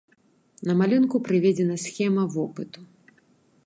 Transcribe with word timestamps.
На 0.69 0.73
малюнку 0.79 1.15
прыведзена 1.29 1.75
схема 1.85 2.23
вопыту. 2.37 2.79